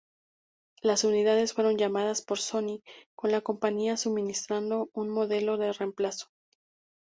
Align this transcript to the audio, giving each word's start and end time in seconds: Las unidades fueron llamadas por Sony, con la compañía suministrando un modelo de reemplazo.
Las 0.81 1.03
unidades 1.03 1.53
fueron 1.53 1.77
llamadas 1.77 2.23
por 2.23 2.39
Sony, 2.39 2.81
con 3.13 3.31
la 3.31 3.41
compañía 3.41 3.97
suministrando 3.97 4.89
un 4.93 5.09
modelo 5.09 5.57
de 5.57 5.73
reemplazo. 5.73 6.31